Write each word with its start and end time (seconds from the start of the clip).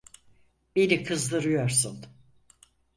Beni 0.75 1.03
kızdırıyorsun. 1.03 2.05